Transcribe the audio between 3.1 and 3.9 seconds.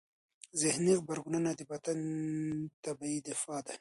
دفاع دی.